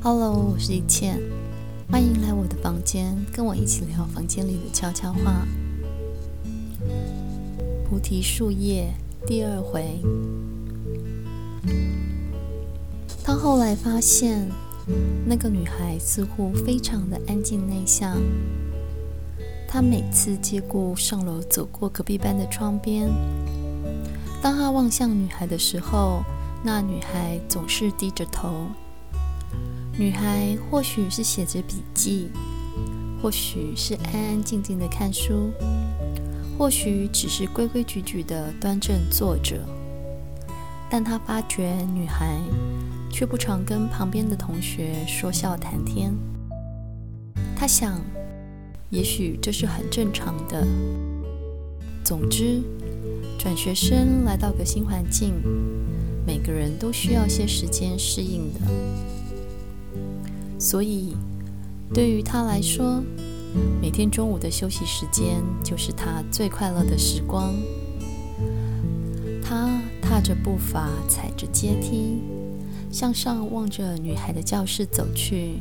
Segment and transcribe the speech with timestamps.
[0.00, 1.20] Hello，我是一倩，
[1.90, 5.44] 欢迎来我的房间，跟我一起聊房间里的悄悄话。
[7.84, 8.94] 菩提树叶
[9.26, 10.00] 第二回。
[13.24, 14.48] 他后来发现，
[15.26, 18.16] 那个女孩似乎非常的安静内向。
[19.66, 23.10] 他每次借故上楼走过隔壁班的窗边，
[24.40, 26.22] 当他望向女孩的时候，
[26.62, 28.68] 那女孩总是低着头。
[29.98, 32.28] 女孩或许是写着笔记，
[33.20, 35.50] 或许是安安静静的看书，
[36.56, 39.58] 或许只是规规矩矩的端正坐着。
[40.88, 42.38] 但他发觉女孩
[43.10, 46.14] 却不常跟旁边的同学说笑谈天。
[47.56, 48.00] 他想，
[48.90, 50.64] 也许这是很正常的。
[52.04, 52.62] 总之，
[53.36, 55.34] 转学生来到个新环境，
[56.24, 58.60] 每个人都需要些时间适应的。
[60.58, 61.14] 所以，
[61.94, 63.02] 对于他来说，
[63.80, 67.54] 每天中午的休息时间就是他最快乐的时光。
[69.42, 72.18] 他踏着步伐，踩着阶梯，
[72.90, 75.60] 向上望着女孩的教室走去。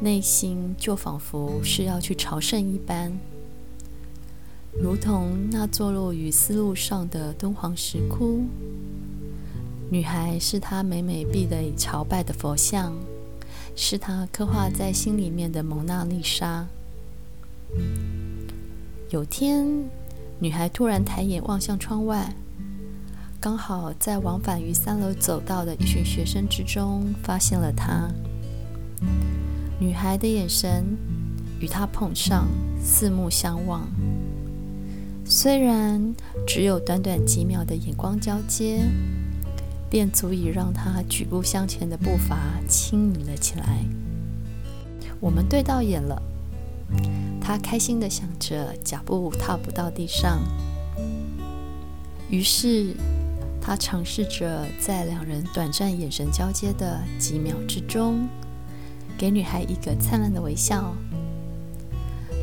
[0.00, 3.12] 内心就仿佛是要去朝圣一般，
[4.72, 8.40] 如同那坐落于丝路上的敦煌石窟。
[9.90, 12.92] 女孩是他每每必得朝拜的佛像，
[13.74, 16.66] 是他刻画在心里面的蒙娜丽莎。
[19.10, 19.66] 有天，
[20.38, 22.34] 女孩突然抬眼望向窗外，
[23.40, 28.08] 刚好在往返于三楼走道的一群学生之中发现了他。
[29.78, 30.84] 女孩的眼神
[31.58, 32.46] 与他碰上，
[32.82, 33.88] 四目相望。
[35.24, 36.14] 虽然
[36.46, 38.84] 只有短短几秒的眼光交接，
[39.92, 43.84] 便足以让他举步向前的步伐轻盈了起来。
[45.20, 46.22] 我们对到眼了，
[47.38, 50.40] 他开心地想着，脚步踏不到地上。
[52.30, 52.96] 于是
[53.60, 58.26] 他尝试着在两人短暂眼神交接的几秒之中。
[59.18, 60.96] 给女孩一个灿烂的微笑。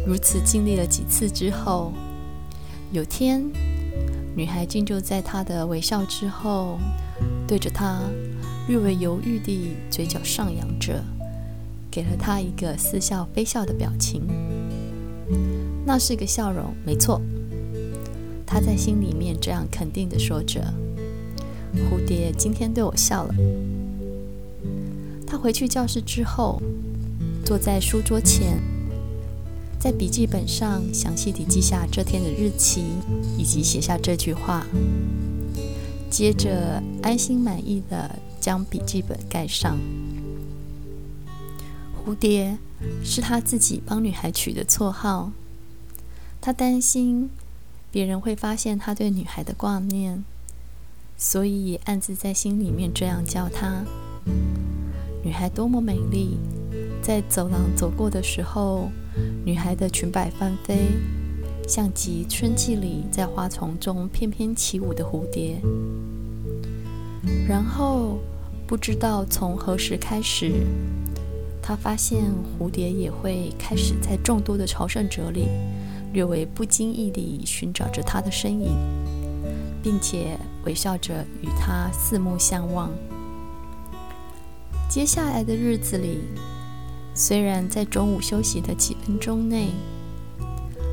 [0.05, 1.91] 如此经历了几次之后，
[2.91, 3.43] 有天，
[4.39, 6.79] 女孩竟就在他的微笑之后，
[7.45, 8.00] 对着他
[8.69, 11.03] 略微犹豫地嘴角上扬着，
[11.91, 14.22] 给了他一个似笑非笑的表情。
[15.85, 17.22] 那是个笑容，没错。
[18.47, 20.73] 他在心里面这样肯定地说着
[21.91, 23.35] ：“蝴蝶今天对我笑了。”
[25.27, 26.61] 他回去教室之后，
[27.44, 28.57] 坐在书桌前，
[29.79, 32.84] 在笔记本上详细地记下这天的日期，
[33.38, 34.67] 以及写下这句话。
[36.09, 39.79] 接着，安心满意地将笔记本盖上。
[41.95, 42.57] 蝴蝶
[43.06, 45.31] 是他自己帮女孩取的绰号。
[46.41, 47.29] 他担心
[47.89, 50.25] 别人会发现他对女孩的挂念，
[51.18, 53.85] 所以暗自在心里面这样叫她。
[55.23, 56.38] 女孩多么美丽，
[57.01, 58.89] 在走廊走过的时候，
[59.45, 60.87] 女孩的裙摆翻飞，
[61.67, 65.59] 像极春季里在花丛中翩翩起舞的蝴蝶。
[67.47, 68.19] 然后，
[68.67, 70.51] 不知道从何时开始，
[71.61, 72.23] 她发现
[72.57, 75.47] 蝴蝶也会开始在众多的朝圣者里，
[76.13, 78.75] 略微不经意地寻找着她的身影，
[79.83, 82.89] 并且微笑着与她四目相望。
[84.89, 86.19] 接下来的日子里，
[87.13, 89.69] 虽然在中午休息的几分钟内，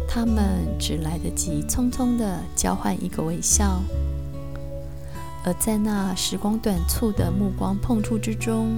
[0.09, 3.81] 他们只来得及匆匆地交换一个微笑，
[5.45, 8.69] 而在那时光短促的目光碰触之中，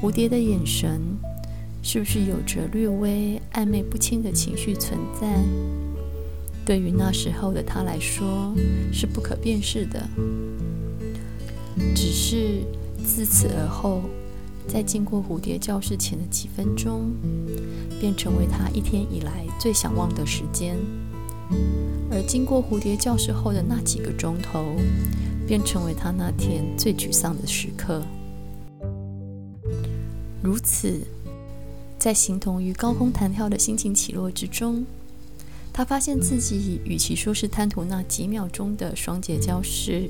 [0.00, 1.00] 蝴蝶的眼神
[1.82, 5.42] 是不是有着略微暧昧不清的情绪存在？
[6.64, 8.54] 对于那时候的他来说，
[8.92, 10.08] 是不可辨识的，
[11.94, 12.62] 只是。
[13.04, 14.00] 自此而后，
[14.68, 17.12] 在经过蝴蝶教室前的几分钟，
[18.00, 20.76] 便成为他一天以来最想忘的时间；
[22.10, 24.74] 而经过蝴蝶教室后的那几个钟头，
[25.46, 28.02] 便成为他那天最沮丧的时刻。
[30.42, 31.00] 如此，
[31.98, 34.84] 在形同于高空弹跳的心情起落之中，
[35.72, 40.08] 他发现自己与其说是贪图那几秒钟的双节教室。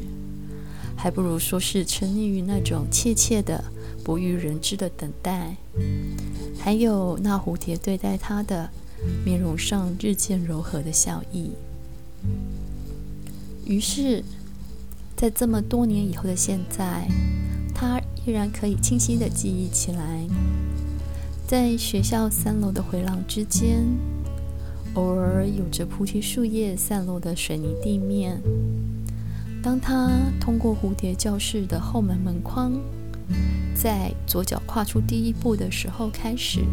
[1.03, 3.65] 还不如说是沉溺于那种切切的、
[4.05, 5.57] 不欲人知的等待，
[6.61, 8.71] 还有那蝴蝶对待他的
[9.25, 11.51] 面容上日渐柔和的笑意。
[13.65, 14.23] 于是，
[15.17, 17.09] 在这么多年以后的现在，
[17.75, 20.25] 他依然可以清晰地记忆起来，
[21.49, 23.85] 在学校三楼的回廊之间，
[24.95, 28.41] 偶尔有着菩提树叶散落的水泥地面。
[29.62, 30.11] 当他
[30.41, 32.73] 通过蝴蝶教室的后门门框，
[33.76, 36.64] 在左脚跨出第一步的时候开始，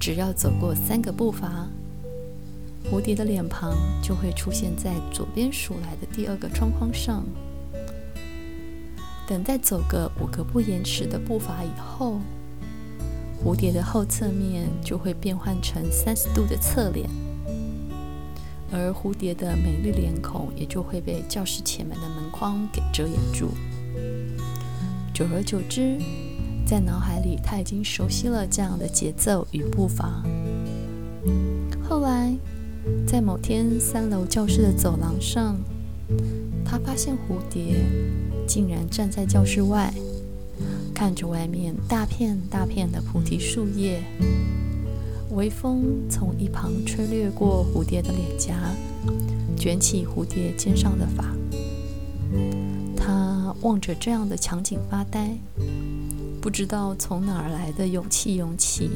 [0.00, 1.68] 只要走过三个步伐，
[2.90, 3.72] 蝴蝶的脸庞
[4.02, 7.24] 就会出现在左边数来的第二个窗框上。
[9.28, 12.18] 等再走个五个不延迟的步伐以后，
[13.44, 17.08] 蝴蝶的后侧面就会变换成三十度的侧脸，
[18.76, 23.48] 而蝴蝶的美丽脸孔也就会被教室前门的门框给遮掩住。
[25.14, 25.98] 久而久之，
[26.66, 30.22] 在脑海里他已经熟悉了这样的节奏与步伐。
[31.88, 32.36] 后来，
[33.06, 35.56] 在某天三楼教室的走廊上，
[36.64, 37.76] 他发现蝴蝶。
[38.46, 39.92] 竟然站在教室外，
[40.94, 44.00] 看着外面大片大片的菩提树叶，
[45.30, 48.54] 微风从一旁吹掠过蝴蝶的脸颊，
[49.56, 51.24] 卷起蝴蝶肩上的发。
[52.96, 55.36] 他望着这样的场景发呆，
[56.40, 58.90] 不知道从哪儿来的勇气涌起，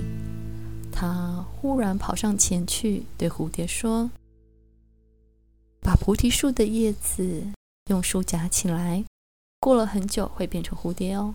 [0.93, 4.11] 他忽然跑上前去，对蝴蝶说
[5.83, 7.43] ：“把菩提树的叶子
[7.91, 9.05] 用书夹起来。”
[9.61, 11.35] 过了很久，会变成蝴蝶哦。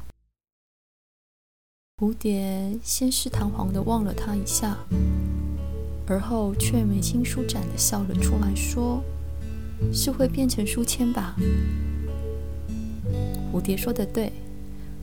[1.97, 4.77] 蝴蝶先是堂皇地望了他一下，
[6.05, 9.01] 而后却眉清舒展地笑了出来，说
[9.93, 11.37] ：“是会变成书签吧？”
[13.49, 14.33] 蝴蝶说的对，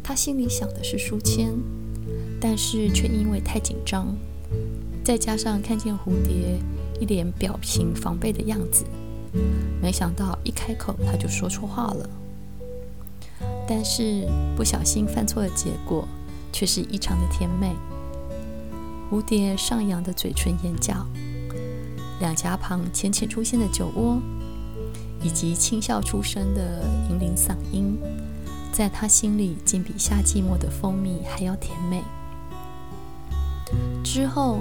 [0.02, 1.54] 他心里想的是书签，
[2.38, 4.14] 但是却因为太紧张，
[5.02, 6.60] 再加上看见蝴蝶
[7.00, 8.84] 一脸表情防备的样子，
[9.80, 12.10] 没想到一开口他就说错话了。
[13.66, 16.06] 但是不小心犯错的结果，
[16.52, 17.74] 却是异常的甜美。
[19.10, 21.06] 蝴蝶上扬的嘴唇、眼角，
[22.20, 24.20] 两颊旁浅浅出现的酒窝，
[25.22, 27.98] 以及轻笑出声的银铃嗓音，
[28.72, 32.02] 在他心里，竟比夏季末的蜂蜜还要甜美。
[34.04, 34.60] 之后，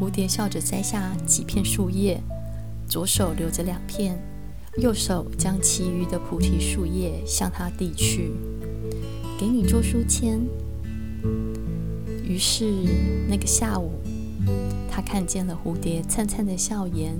[0.00, 2.20] 蝴蝶笑着摘下几片树叶，
[2.88, 4.20] 左手留着两片。
[4.78, 8.30] 右手将其余的菩提树叶向他递去，
[9.36, 10.40] 给你做书签。
[12.24, 12.64] 于是
[13.28, 13.92] 那个下午，
[14.90, 17.12] 他看见了蝴蝶灿灿的笑颜，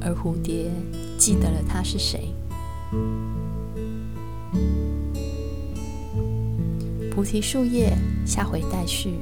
[0.00, 0.70] 而蝴蝶
[1.16, 2.32] 记得了他是谁。
[7.10, 7.96] 菩提树叶，
[8.26, 9.14] 下回待续。